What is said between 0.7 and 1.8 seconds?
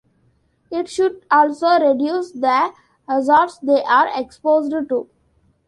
It should also